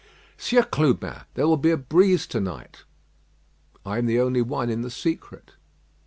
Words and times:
"Sieur 0.35 0.63
Clubin, 0.63 1.21
there 1.35 1.47
will 1.47 1.57
be 1.57 1.69
a 1.69 1.77
breeze 1.77 2.25
to 2.25 2.39
night." 2.39 2.85
"I 3.85 3.99
am 3.99 4.07
the 4.07 4.19
only 4.19 4.41
one 4.41 4.67
in 4.71 4.81
the 4.81 4.89
secret." 4.89 5.51